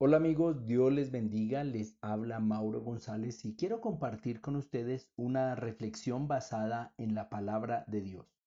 Hola 0.00 0.18
amigos, 0.18 0.64
Dios 0.64 0.92
les 0.92 1.10
bendiga, 1.10 1.64
les 1.64 1.98
habla 2.02 2.38
Mauro 2.38 2.80
González 2.80 3.44
y 3.44 3.56
quiero 3.56 3.80
compartir 3.80 4.40
con 4.40 4.54
ustedes 4.54 5.10
una 5.16 5.56
reflexión 5.56 6.28
basada 6.28 6.94
en 6.98 7.16
la 7.16 7.28
palabra 7.28 7.84
de 7.88 8.02
Dios. 8.02 8.38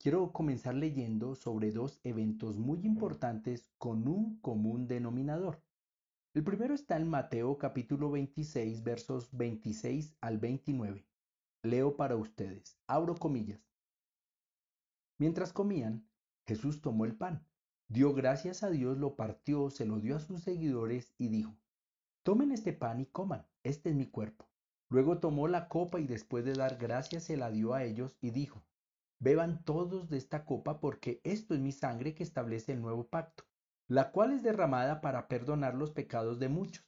Quiero 0.00 0.32
comenzar 0.32 0.74
leyendo 0.74 1.36
sobre 1.36 1.70
dos 1.70 2.00
eventos 2.02 2.58
muy 2.58 2.84
importantes 2.84 3.70
con 3.78 4.08
un 4.08 4.40
común 4.40 4.88
denominador. 4.88 5.62
El 6.34 6.42
primero 6.42 6.74
está 6.74 6.96
en 6.96 7.08
Mateo 7.08 7.56
capítulo 7.56 8.10
26 8.10 8.82
versos 8.82 9.28
26 9.30 10.16
al 10.20 10.38
29. 10.38 11.06
Leo 11.62 11.96
para 11.96 12.16
ustedes, 12.16 12.76
abro 12.88 13.14
comillas. 13.14 13.64
Mientras 15.20 15.52
comían, 15.52 16.04
Jesús 16.48 16.80
tomó 16.82 17.04
el 17.04 17.14
pan 17.14 17.46
dio 17.92 18.14
gracias 18.14 18.62
a 18.62 18.70
Dios, 18.70 18.96
lo 18.96 19.16
partió, 19.16 19.68
se 19.68 19.84
lo 19.84 20.00
dio 20.00 20.16
a 20.16 20.20
sus 20.20 20.42
seguidores 20.42 21.12
y 21.18 21.28
dijo, 21.28 21.54
Tomen 22.22 22.50
este 22.50 22.72
pan 22.72 23.00
y 23.00 23.06
coman, 23.06 23.46
este 23.64 23.90
es 23.90 23.94
mi 23.94 24.06
cuerpo. 24.06 24.48
Luego 24.88 25.18
tomó 25.18 25.46
la 25.46 25.68
copa 25.68 26.00
y 26.00 26.06
después 26.06 26.44
de 26.44 26.54
dar 26.54 26.76
gracias 26.78 27.24
se 27.24 27.36
la 27.36 27.50
dio 27.50 27.74
a 27.74 27.84
ellos 27.84 28.16
y 28.22 28.30
dijo, 28.30 28.64
Beban 29.18 29.62
todos 29.64 30.08
de 30.08 30.16
esta 30.16 30.46
copa 30.46 30.80
porque 30.80 31.20
esto 31.22 31.54
es 31.54 31.60
mi 31.60 31.70
sangre 31.70 32.14
que 32.14 32.22
establece 32.22 32.72
el 32.72 32.80
nuevo 32.80 33.08
pacto, 33.08 33.44
la 33.88 34.10
cual 34.10 34.32
es 34.32 34.42
derramada 34.42 35.02
para 35.02 35.28
perdonar 35.28 35.74
los 35.74 35.90
pecados 35.90 36.38
de 36.38 36.48
muchos. 36.48 36.86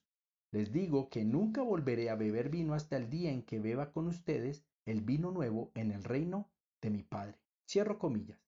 Les 0.52 0.72
digo 0.72 1.10
que 1.10 1.24
nunca 1.24 1.62
volveré 1.62 2.08
a 2.08 2.14
beber 2.14 2.48
vino 2.48 2.72
hasta 2.72 2.96
el 2.96 3.10
día 3.10 3.30
en 3.30 3.42
que 3.42 3.60
beba 3.60 3.92
con 3.92 4.06
ustedes 4.06 4.64
el 4.86 5.02
vino 5.02 5.30
nuevo 5.30 5.70
en 5.74 5.92
el 5.92 6.02
reino 6.02 6.50
de 6.80 6.90
mi 6.90 7.02
Padre. 7.02 7.38
Cierro 7.68 7.98
comillas. 7.98 8.38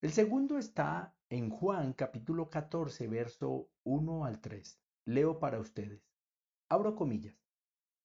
El 0.00 0.12
segundo 0.12 0.58
está 0.58 1.14
en 1.32 1.48
Juan 1.48 1.94
capítulo 1.94 2.50
14, 2.50 3.08
verso 3.08 3.70
1 3.84 4.26
al 4.26 4.42
3. 4.42 4.78
Leo 5.06 5.38
para 5.38 5.60
ustedes. 5.60 6.06
Abro 6.68 6.94
comillas. 6.94 7.34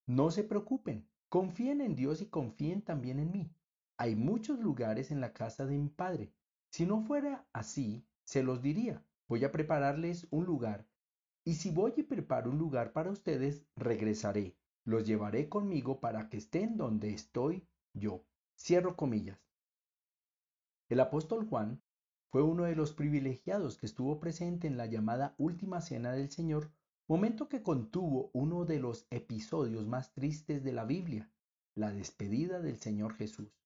No 0.05 0.31
se 0.31 0.45
preocupen, 0.45 1.09
confíen 1.27 1.81
en 1.81 1.93
Dios 1.93 2.21
y 2.21 2.27
confíen 2.27 2.83
también 2.83 3.19
en 3.19 3.33
mí. 3.33 3.53
Hay 3.97 4.15
muchos 4.15 4.59
lugares 4.59 5.11
en 5.11 5.19
la 5.19 5.33
casa 5.33 5.65
de 5.65 5.77
mi 5.77 5.89
Padre. 5.89 6.31
Si 6.69 6.85
no 6.85 7.01
fuera 7.01 7.45
así, 7.51 8.07
se 8.23 8.43
los 8.43 8.61
diría. 8.61 9.03
Voy 9.27 9.43
a 9.43 9.51
prepararles 9.51 10.25
un 10.31 10.45
lugar. 10.45 10.87
Y 11.43 11.55
si 11.55 11.69
voy 11.69 11.95
y 11.97 12.03
preparo 12.03 12.49
un 12.49 12.57
lugar 12.57 12.93
para 12.93 13.11
ustedes, 13.11 13.65
regresaré. 13.75 14.55
Los 14.85 15.05
llevaré 15.05 15.49
conmigo 15.49 15.99
para 15.99 16.29
que 16.29 16.37
estén 16.37 16.77
donde 16.77 17.09
estoy 17.09 17.67
yo. 17.91 18.23
Cierro 18.57 18.95
comillas. 18.95 19.37
El 20.87 21.01
apóstol 21.01 21.45
Juan 21.45 21.81
fue 22.29 22.43
uno 22.43 22.63
de 22.63 22.75
los 22.75 22.93
privilegiados 22.93 23.77
que 23.77 23.85
estuvo 23.85 24.19
presente 24.19 24.67
en 24.67 24.77
la 24.77 24.85
llamada 24.85 25.33
Última 25.37 25.81
Cena 25.81 26.11
del 26.11 26.29
Señor, 26.29 26.71
momento 27.07 27.47
que 27.47 27.63
contuvo 27.63 28.29
uno 28.33 28.65
de 28.65 28.79
los 28.79 29.07
episodios 29.11 29.87
más 29.87 30.13
tristes 30.13 30.63
de 30.63 30.73
la 30.73 30.85
Biblia, 30.85 31.31
la 31.73 31.91
despedida 31.91 32.59
del 32.59 32.77
Señor 32.79 33.15
Jesús. 33.15 33.57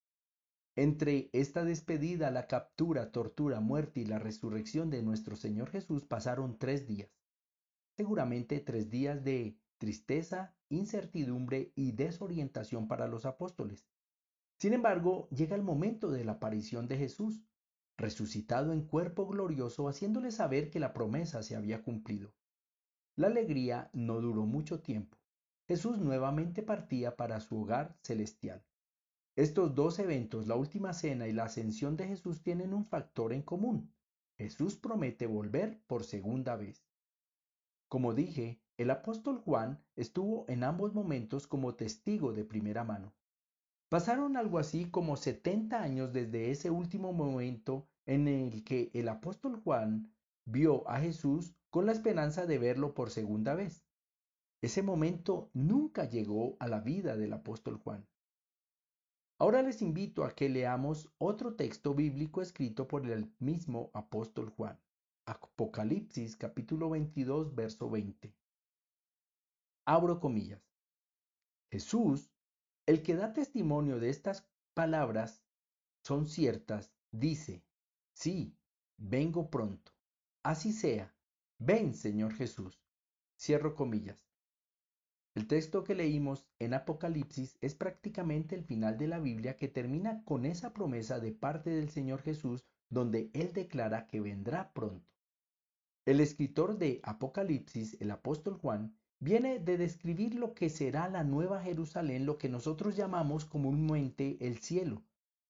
Entre 0.75 1.29
esta 1.33 1.65
despedida, 1.65 2.31
la 2.31 2.47
captura, 2.47 3.11
tortura, 3.11 3.59
muerte 3.59 4.01
y 4.01 4.05
la 4.05 4.19
resurrección 4.19 4.89
de 4.89 5.01
nuestro 5.01 5.35
Señor 5.35 5.69
Jesús 5.69 6.05
pasaron 6.05 6.57
tres 6.57 6.87
días. 6.87 7.09
Seguramente 7.97 8.59
tres 8.59 8.89
días 8.89 9.23
de 9.23 9.57
tristeza, 9.79 10.55
incertidumbre 10.69 11.73
y 11.75 11.91
desorientación 11.91 12.87
para 12.87 13.07
los 13.07 13.25
apóstoles. 13.25 13.85
Sin 14.57 14.73
embargo, 14.73 15.27
llega 15.29 15.55
el 15.55 15.63
momento 15.63 16.11
de 16.11 16.23
la 16.23 16.33
aparición 16.33 16.87
de 16.87 16.97
Jesús, 16.97 17.43
resucitado 17.97 18.73
en 18.73 18.81
cuerpo 18.81 19.27
glorioso, 19.27 19.87
haciéndole 19.87 20.31
saber 20.31 20.69
que 20.69 20.79
la 20.79 20.93
promesa 20.93 21.43
se 21.43 21.55
había 21.55 21.83
cumplido. 21.83 22.33
La 23.15 23.27
alegría 23.27 23.89
no 23.93 24.21
duró 24.21 24.45
mucho 24.45 24.81
tiempo. 24.81 25.17
Jesús 25.67 25.99
nuevamente 25.99 26.63
partía 26.63 27.15
para 27.15 27.39
su 27.39 27.61
hogar 27.61 27.97
celestial. 28.03 28.63
Estos 29.35 29.75
dos 29.75 29.99
eventos, 29.99 30.47
la 30.47 30.55
última 30.55 30.93
cena 30.93 31.27
y 31.27 31.33
la 31.33 31.45
ascensión 31.45 31.95
de 31.95 32.07
Jesús, 32.07 32.41
tienen 32.41 32.73
un 32.73 32.85
factor 32.85 33.31
en 33.31 33.41
común. 33.41 33.93
Jesús 34.37 34.75
promete 34.75 35.27
volver 35.27 35.81
por 35.87 36.03
segunda 36.03 36.55
vez. 36.55 36.83
Como 37.87 38.13
dije, 38.13 38.61
el 38.77 38.89
apóstol 38.89 39.37
Juan 39.37 39.83
estuvo 39.95 40.45
en 40.49 40.63
ambos 40.63 40.93
momentos 40.93 41.47
como 41.47 41.75
testigo 41.75 42.33
de 42.33 42.43
primera 42.43 42.83
mano. 42.83 43.13
Pasaron 43.91 44.37
algo 44.37 44.57
así 44.57 44.89
como 44.89 45.17
70 45.17 45.83
años 45.83 46.13
desde 46.13 46.49
ese 46.49 46.69
último 46.69 47.11
momento 47.11 47.89
en 48.05 48.29
el 48.29 48.63
que 48.63 48.89
el 48.93 49.09
apóstol 49.09 49.59
Juan 49.61 50.15
vio 50.45 50.87
a 50.89 51.01
Jesús 51.01 51.57
con 51.69 51.85
la 51.85 51.91
esperanza 51.91 52.45
de 52.45 52.57
verlo 52.57 52.93
por 52.93 53.09
segunda 53.09 53.53
vez. 53.53 53.83
Ese 54.61 54.81
momento 54.81 55.49
nunca 55.53 56.05
llegó 56.05 56.55
a 56.61 56.69
la 56.69 56.79
vida 56.79 57.17
del 57.17 57.33
apóstol 57.33 57.79
Juan. 57.79 58.07
Ahora 59.39 59.61
les 59.61 59.81
invito 59.81 60.23
a 60.23 60.31
que 60.31 60.47
leamos 60.47 61.11
otro 61.17 61.55
texto 61.55 61.93
bíblico 61.93 62.41
escrito 62.41 62.87
por 62.87 63.05
el 63.05 63.29
mismo 63.39 63.91
apóstol 63.93 64.51
Juan. 64.51 64.79
Apocalipsis 65.25 66.37
capítulo 66.37 66.89
22 66.91 67.53
verso 67.53 67.89
20. 67.89 68.33
Abro 69.85 70.21
comillas. 70.21 70.63
Jesús 71.69 72.30
el 72.91 73.03
que 73.03 73.15
da 73.15 73.31
testimonio 73.31 74.01
de 74.01 74.09
estas 74.09 74.45
palabras 74.73 75.41
son 76.03 76.27
ciertas, 76.27 76.93
dice, 77.09 77.63
sí, 78.11 78.57
vengo 78.97 79.49
pronto. 79.49 79.93
Así 80.43 80.73
sea. 80.73 81.15
Ven, 81.57 81.93
Señor 81.93 82.33
Jesús. 82.33 82.83
Cierro 83.39 83.75
comillas. 83.75 84.27
El 85.35 85.47
texto 85.47 85.85
que 85.85 85.95
leímos 85.95 86.49
en 86.59 86.73
Apocalipsis 86.73 87.57
es 87.61 87.75
prácticamente 87.75 88.55
el 88.55 88.65
final 88.65 88.97
de 88.97 89.07
la 89.07 89.19
Biblia 89.19 89.55
que 89.55 89.69
termina 89.69 90.25
con 90.25 90.45
esa 90.45 90.73
promesa 90.73 91.21
de 91.21 91.31
parte 91.31 91.69
del 91.69 91.89
Señor 91.89 92.21
Jesús 92.21 92.65
donde 92.89 93.31
Él 93.33 93.53
declara 93.53 94.07
que 94.07 94.19
vendrá 94.19 94.73
pronto. 94.73 95.09
El 96.05 96.19
escritor 96.19 96.77
de 96.77 96.99
Apocalipsis, 97.03 97.95
el 98.01 98.11
apóstol 98.11 98.57
Juan, 98.57 98.97
viene 99.21 99.59
de 99.59 99.77
describir 99.77 100.33
lo 100.33 100.55
que 100.55 100.67
será 100.67 101.07
la 101.07 101.23
nueva 101.23 101.61
Jerusalén, 101.61 102.25
lo 102.25 102.39
que 102.39 102.49
nosotros 102.49 102.95
llamamos 102.95 103.45
comúnmente 103.45 104.37
el 104.41 104.57
cielo, 104.57 105.03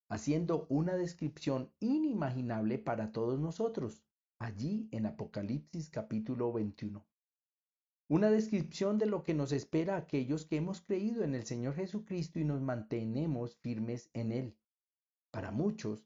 haciendo 0.09 0.67
una 0.67 0.95
descripción 0.95 1.71
inimaginable 1.79 2.79
para 2.79 3.13
todos 3.13 3.39
nosotros, 3.39 4.03
allí 4.39 4.89
en 4.91 5.05
Apocalipsis 5.05 5.89
capítulo 5.89 6.51
21. 6.51 7.07
Una 8.09 8.29
descripción 8.29 8.97
de 8.97 9.05
lo 9.05 9.23
que 9.23 9.33
nos 9.33 9.53
espera 9.53 9.95
aquellos 9.95 10.45
que 10.45 10.57
hemos 10.57 10.81
creído 10.81 11.23
en 11.23 11.33
el 11.33 11.45
Señor 11.45 11.75
Jesucristo 11.75 12.41
y 12.41 12.43
nos 12.43 12.59
mantenemos 12.59 13.55
firmes 13.55 14.09
en 14.11 14.33
Él. 14.33 14.57
Para 15.31 15.51
muchos, 15.51 16.05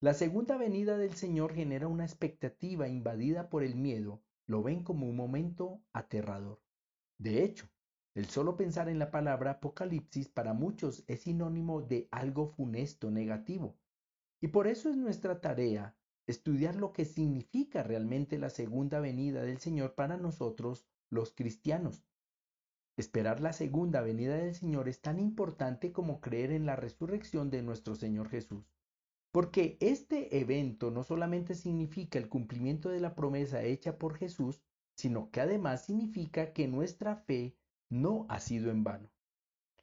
la 0.00 0.12
segunda 0.12 0.58
venida 0.58 0.98
del 0.98 1.14
Señor 1.14 1.54
genera 1.54 1.88
una 1.88 2.04
expectativa 2.04 2.86
invadida 2.86 3.48
por 3.48 3.62
el 3.62 3.76
miedo, 3.76 4.20
lo 4.44 4.62
ven 4.62 4.84
como 4.84 5.08
un 5.08 5.16
momento 5.16 5.80
aterrador. 5.94 6.60
De 7.18 7.44
hecho, 7.44 7.68
el 8.14 8.26
solo 8.26 8.56
pensar 8.56 8.88
en 8.88 8.98
la 8.98 9.10
palabra 9.10 9.52
apocalipsis 9.52 10.28
para 10.28 10.52
muchos 10.54 11.04
es 11.06 11.22
sinónimo 11.22 11.82
de 11.82 12.08
algo 12.10 12.48
funesto, 12.48 13.10
negativo. 13.10 13.76
Y 14.40 14.48
por 14.48 14.66
eso 14.66 14.88
es 14.88 14.96
nuestra 14.96 15.40
tarea 15.40 15.96
estudiar 16.26 16.76
lo 16.76 16.92
que 16.92 17.04
significa 17.04 17.82
realmente 17.82 18.38
la 18.38 18.50
segunda 18.50 19.00
venida 19.00 19.42
del 19.42 19.58
Señor 19.58 19.94
para 19.94 20.16
nosotros 20.16 20.86
los 21.10 21.32
cristianos. 21.32 22.04
Esperar 22.96 23.40
la 23.40 23.52
segunda 23.52 24.00
venida 24.00 24.36
del 24.36 24.54
Señor 24.54 24.88
es 24.88 25.00
tan 25.00 25.18
importante 25.20 25.92
como 25.92 26.20
creer 26.20 26.52
en 26.52 26.66
la 26.66 26.76
resurrección 26.76 27.50
de 27.50 27.62
nuestro 27.62 27.94
Señor 27.94 28.28
Jesús. 28.28 28.64
Porque 29.30 29.76
este 29.80 30.38
evento 30.38 30.90
no 30.90 31.04
solamente 31.04 31.54
significa 31.54 32.18
el 32.18 32.28
cumplimiento 32.28 32.88
de 32.88 33.00
la 33.00 33.14
promesa 33.14 33.62
hecha 33.62 33.98
por 33.98 34.16
Jesús, 34.16 34.62
sino 34.98 35.30
que 35.30 35.40
además 35.40 35.84
significa 35.84 36.52
que 36.52 36.66
nuestra 36.66 37.14
fe 37.14 37.56
no 37.88 38.26
ha 38.28 38.40
sido 38.40 38.68
en 38.68 38.82
vano. 38.82 39.08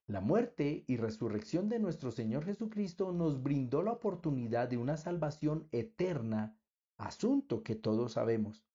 La 0.08 0.20
muerte 0.20 0.84
y 0.88 0.98
resurrección 0.98 1.70
de 1.70 1.80
nuestro 1.80 2.12
Señor 2.12 2.44
Jesucristo 2.44 3.14
nos 3.14 3.42
brindó 3.42 3.82
la 3.82 3.94
oportunidad 3.94 4.68
de 4.68 4.76
una 4.76 4.98
salvación 4.98 5.70
eterna, 5.72 6.58
asunto 6.98 7.64
que 7.64 7.76
todos 7.76 8.12
sabemos. 8.12 8.66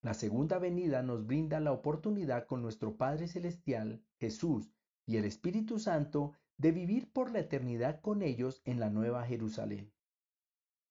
La 0.00 0.14
segunda 0.14 0.58
venida 0.58 1.04
nos 1.04 1.24
brinda 1.24 1.60
la 1.60 1.70
oportunidad 1.70 2.48
con 2.48 2.60
nuestro 2.60 2.96
Padre 2.96 3.28
Celestial, 3.28 4.02
Jesús 4.18 4.72
y 5.06 5.18
el 5.18 5.24
Espíritu 5.24 5.78
Santo 5.78 6.32
de 6.58 6.72
vivir 6.72 7.12
por 7.12 7.30
la 7.30 7.38
eternidad 7.38 8.00
con 8.00 8.22
ellos 8.22 8.60
en 8.64 8.80
la 8.80 8.90
Nueva 8.90 9.24
Jerusalén. 9.24 9.92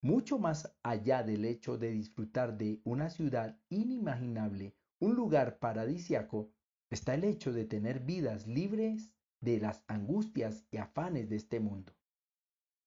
Mucho 0.04 0.40
más 0.40 0.76
allá 0.82 1.22
del 1.22 1.46
hecho 1.46 1.78
de 1.78 1.92
disfrutar 1.92 2.58
de 2.58 2.82
una 2.84 3.12
ciudad 3.12 3.60
inimaginable, 3.70 4.76
un 5.00 5.16
lugar 5.16 5.60
paradisiaco, 5.60 6.52
está 6.90 7.14
el 7.14 7.24
hecho 7.24 7.54
de 7.54 7.66
tener 7.66 8.00
vidas 8.00 8.48
libres 8.48 9.12
de 9.42 9.60
las 9.60 9.84
angustias 9.88 10.66
y 10.72 10.78
afanes 10.78 11.30
de 11.30 11.36
este 11.36 11.60
mundo. 11.60 11.94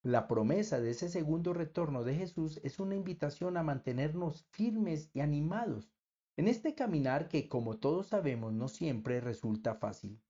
La 0.03 0.27
promesa 0.27 0.81
de 0.81 0.91
ese 0.91 1.09
segundo 1.09 1.55
retorno 1.55 2.03
de 2.03 2.17
Jesús 2.17 2.61
es 2.65 2.81
una 2.81 2.97
invitación 2.97 3.57
a 3.57 3.63
mantenernos 3.63 4.47
firmes 4.51 5.09
y 5.15 5.21
animados, 5.21 5.93
en 6.37 6.49
este 6.49 6.75
caminar 6.75 7.29
que 7.29 7.49
como 7.49 7.79
todos 7.79 8.09
sabemos 8.09 8.53
no 8.53 8.67
siempre 8.67 9.21
resulta 9.21 9.77
fácil. 9.77 10.21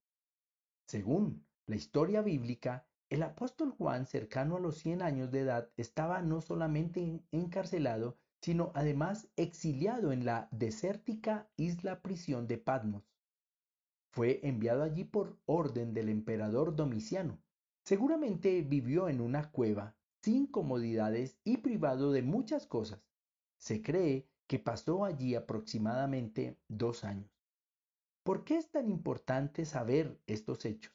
Según 0.87 1.45
la 1.65 1.75
historia 1.77 2.21
bíblica, 2.21 2.87
el 3.15 3.23
apóstol 3.23 3.71
Juan, 3.71 4.05
cercano 4.05 4.57
a 4.57 4.59
los 4.59 4.77
100 4.79 5.01
años 5.01 5.31
de 5.31 5.39
edad, 5.39 5.69
estaba 5.77 6.21
no 6.21 6.41
solamente 6.41 7.23
encarcelado, 7.31 8.17
sino 8.41 8.73
además 8.75 9.29
exiliado 9.37 10.11
en 10.11 10.25
la 10.25 10.49
desértica 10.51 11.49
isla 11.55 12.01
prisión 12.01 12.45
de 12.45 12.57
Patmos. 12.57 13.03
Fue 14.11 14.41
enviado 14.43 14.83
allí 14.83 15.05
por 15.05 15.39
orden 15.45 15.93
del 15.93 16.09
emperador 16.09 16.75
Domiciano. 16.75 17.39
Seguramente 17.85 18.61
vivió 18.63 19.07
en 19.07 19.21
una 19.21 19.49
cueva, 19.49 19.95
sin 20.21 20.45
comodidades 20.45 21.39
y 21.45 21.57
privado 21.57 22.11
de 22.11 22.21
muchas 22.21 22.67
cosas. 22.67 22.99
Se 23.57 23.81
cree 23.81 24.27
que 24.45 24.59
pasó 24.59 25.05
allí 25.05 25.35
aproximadamente 25.35 26.59
dos 26.67 27.05
años. 27.05 27.31
¿Por 28.23 28.43
qué 28.43 28.57
es 28.57 28.69
tan 28.71 28.89
importante 28.89 29.63
saber 29.63 30.19
estos 30.27 30.65
hechos? 30.65 30.93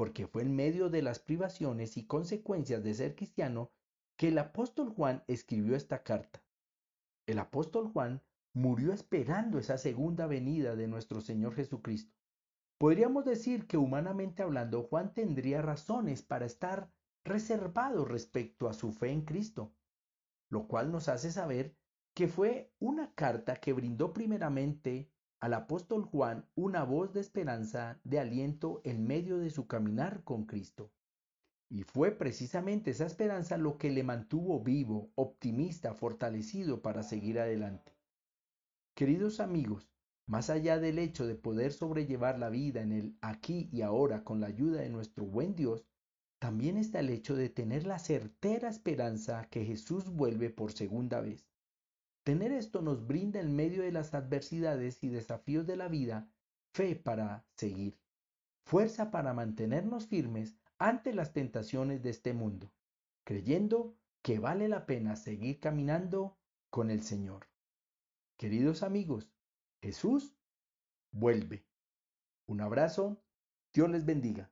Porque 0.00 0.26
fue 0.26 0.40
en 0.40 0.56
medio 0.56 0.88
de 0.88 1.02
las 1.02 1.18
privaciones 1.18 1.98
y 1.98 2.06
consecuencias 2.06 2.82
de 2.82 2.94
ser 2.94 3.14
cristiano 3.14 3.70
que 4.16 4.28
el 4.28 4.38
apóstol 4.38 4.88
Juan 4.88 5.22
escribió 5.28 5.76
esta 5.76 6.02
carta. 6.02 6.42
El 7.26 7.38
apóstol 7.38 7.86
Juan 7.86 8.22
murió 8.54 8.94
esperando 8.94 9.58
esa 9.58 9.76
segunda 9.76 10.26
venida 10.26 10.74
de 10.74 10.88
nuestro 10.88 11.20
Señor 11.20 11.54
Jesucristo. 11.54 12.16
Podríamos 12.78 13.26
decir 13.26 13.66
que 13.66 13.76
humanamente 13.76 14.42
hablando, 14.42 14.84
Juan 14.84 15.12
tendría 15.12 15.60
razones 15.60 16.22
para 16.22 16.46
estar 16.46 16.90
reservado 17.22 18.06
respecto 18.06 18.70
a 18.70 18.72
su 18.72 18.92
fe 18.92 19.10
en 19.10 19.26
Cristo, 19.26 19.74
lo 20.48 20.66
cual 20.66 20.90
nos 20.92 21.10
hace 21.10 21.30
saber 21.30 21.76
que 22.14 22.26
fue 22.26 22.72
una 22.78 23.14
carta 23.14 23.56
que 23.56 23.74
brindó 23.74 24.14
primeramente 24.14 25.12
al 25.40 25.54
apóstol 25.54 26.04
Juan 26.04 26.46
una 26.54 26.84
voz 26.84 27.14
de 27.14 27.20
esperanza, 27.20 27.98
de 28.04 28.20
aliento 28.20 28.82
en 28.84 29.06
medio 29.06 29.38
de 29.38 29.50
su 29.50 29.66
caminar 29.66 30.22
con 30.22 30.44
Cristo. 30.44 30.92
Y 31.70 31.82
fue 31.84 32.10
precisamente 32.10 32.90
esa 32.90 33.06
esperanza 33.06 33.56
lo 33.56 33.78
que 33.78 33.90
le 33.90 34.02
mantuvo 34.02 34.60
vivo, 34.60 35.10
optimista, 35.14 35.94
fortalecido 35.94 36.82
para 36.82 37.02
seguir 37.02 37.38
adelante. 37.38 37.96
Queridos 38.94 39.40
amigos, 39.40 39.90
más 40.26 40.50
allá 40.50 40.78
del 40.78 40.98
hecho 40.98 41.26
de 41.26 41.36
poder 41.36 41.72
sobrellevar 41.72 42.38
la 42.38 42.50
vida 42.50 42.82
en 42.82 42.92
el 42.92 43.16
aquí 43.20 43.70
y 43.72 43.82
ahora 43.82 44.24
con 44.24 44.40
la 44.40 44.48
ayuda 44.48 44.82
de 44.82 44.90
nuestro 44.90 45.24
buen 45.24 45.54
Dios, 45.54 45.86
también 46.38 46.76
está 46.76 47.00
el 47.00 47.10
hecho 47.10 47.34
de 47.34 47.48
tener 47.48 47.86
la 47.86 47.98
certera 47.98 48.68
esperanza 48.68 49.48
que 49.50 49.64
Jesús 49.64 50.10
vuelve 50.10 50.50
por 50.50 50.72
segunda 50.72 51.20
vez. 51.20 51.50
Tener 52.22 52.52
esto 52.52 52.82
nos 52.82 53.06
brinda 53.06 53.40
en 53.40 53.56
medio 53.56 53.82
de 53.82 53.92
las 53.92 54.14
adversidades 54.14 55.02
y 55.02 55.08
desafíos 55.08 55.66
de 55.66 55.76
la 55.76 55.88
vida 55.88 56.30
fe 56.72 56.94
para 56.94 57.46
seguir, 57.56 57.98
fuerza 58.64 59.10
para 59.10 59.32
mantenernos 59.32 60.06
firmes 60.06 60.56
ante 60.78 61.14
las 61.14 61.32
tentaciones 61.32 62.02
de 62.02 62.10
este 62.10 62.32
mundo, 62.32 62.72
creyendo 63.24 63.96
que 64.22 64.38
vale 64.38 64.68
la 64.68 64.86
pena 64.86 65.16
seguir 65.16 65.60
caminando 65.60 66.38
con 66.68 66.90
el 66.90 67.02
Señor. 67.02 67.48
Queridos 68.36 68.82
amigos, 68.82 69.30
Jesús 69.82 70.34
vuelve. 71.10 71.64
Un 72.46 72.60
abrazo, 72.60 73.22
Dios 73.72 73.90
les 73.90 74.04
bendiga. 74.04 74.50